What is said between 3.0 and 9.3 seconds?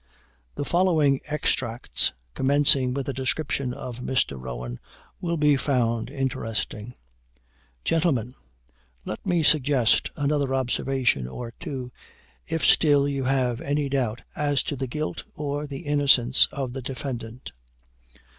a description of Mr. Rowan, will be found interesting: "Gentlemen, let